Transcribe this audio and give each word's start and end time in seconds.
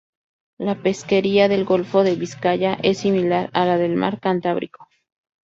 La 0.57 0.81
pesquería 0.81 1.47
del 1.47 1.63
golfo 1.63 2.01
de 2.03 2.15
Vizcaya 2.15 2.73
es 2.81 2.97
similar 2.97 3.51
a 3.53 3.67
la 3.67 3.77
del 3.77 3.95
mar 3.95 4.19
Cantábrico. 4.19 4.87